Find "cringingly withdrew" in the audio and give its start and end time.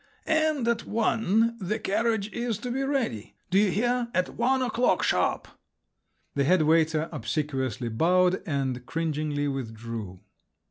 8.87-10.21